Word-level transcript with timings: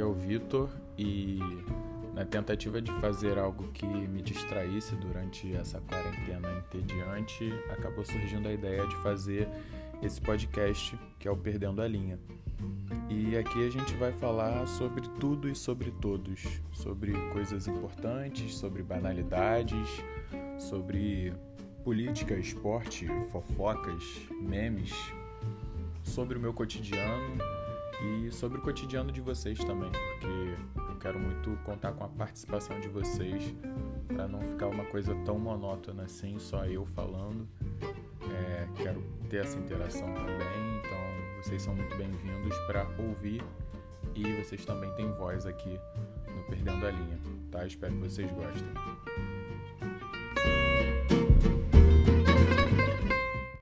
é 0.00 0.04
o 0.04 0.12
Vitor 0.12 0.68
e 0.98 1.38
na 2.14 2.24
tentativa 2.24 2.80
de 2.80 2.90
fazer 3.00 3.38
algo 3.38 3.68
que 3.72 3.86
me 3.86 4.22
distraísse 4.22 4.96
durante 4.96 5.54
essa 5.54 5.80
quarentena 5.80 6.50
entediante, 6.58 7.52
acabou 7.70 8.04
surgindo 8.04 8.48
a 8.48 8.52
ideia 8.52 8.86
de 8.86 8.96
fazer 8.96 9.48
esse 10.02 10.20
podcast 10.20 10.98
que 11.18 11.28
é 11.28 11.30
o 11.30 11.36
Perdendo 11.36 11.82
a 11.82 11.86
Linha. 11.86 12.18
E 13.10 13.36
aqui 13.36 13.66
a 13.66 13.70
gente 13.70 13.94
vai 13.94 14.12
falar 14.12 14.66
sobre 14.66 15.02
tudo 15.20 15.48
e 15.48 15.54
sobre 15.54 15.90
todos, 15.90 16.42
sobre 16.72 17.12
coisas 17.32 17.68
importantes, 17.68 18.54
sobre 18.54 18.82
banalidades, 18.82 20.02
sobre 20.58 21.32
política, 21.84 22.34
esporte, 22.34 23.06
fofocas, 23.30 24.02
memes, 24.40 24.92
sobre 26.02 26.38
o 26.38 26.40
meu 26.40 26.52
cotidiano 26.54 27.38
e 28.02 28.30
sobre 28.30 28.58
o 28.58 28.60
cotidiano 28.60 29.10
de 29.10 29.20
vocês 29.20 29.58
também, 29.58 29.90
porque 29.90 30.82
eu 30.90 30.96
quero 31.00 31.18
muito 31.18 31.56
contar 31.64 31.92
com 31.92 32.04
a 32.04 32.08
participação 32.08 32.78
de 32.80 32.88
vocês 32.88 33.54
para 34.08 34.28
não 34.28 34.40
ficar 34.40 34.68
uma 34.68 34.84
coisa 34.84 35.14
tão 35.24 35.38
monótona 35.38 36.04
assim, 36.04 36.38
só 36.38 36.64
eu 36.66 36.84
falando. 36.86 37.48
É, 38.32 38.66
quero 38.76 39.02
ter 39.30 39.38
essa 39.38 39.58
interação 39.58 40.12
também, 40.14 40.78
então 40.78 41.42
vocês 41.42 41.62
são 41.62 41.74
muito 41.74 41.96
bem-vindos 41.96 42.56
para 42.66 42.86
ouvir 42.98 43.42
e 44.14 44.42
vocês 44.42 44.64
também 44.64 44.90
têm 44.94 45.10
voz 45.12 45.46
aqui 45.46 45.78
no 46.28 46.42
Perdendo 46.44 46.86
a 46.86 46.90
Linha, 46.90 47.18
tá? 47.50 47.66
Espero 47.66 47.92
que 47.94 48.00
vocês 48.00 48.30
gostem. 48.32 49.45